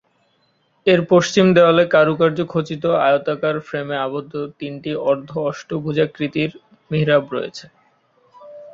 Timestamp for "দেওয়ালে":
1.55-1.83